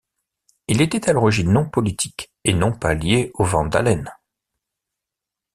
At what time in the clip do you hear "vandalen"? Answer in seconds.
3.43-4.09